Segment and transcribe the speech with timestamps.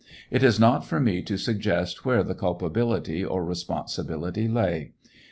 [0.31, 4.93] It is not for me to suggest where the culpability or responsibility lay.